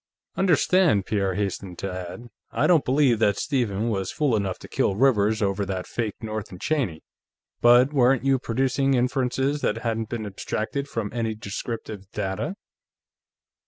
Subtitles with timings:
[0.35, 4.95] "Understand," Pierre hastened to add, "I don't believe that Stephen was fool enough to kill
[4.95, 7.03] Rivers over that fake North & Cheney,
[7.61, 12.55] but weren't you producing inferences that hadn't been abstracted from any descriptive data?"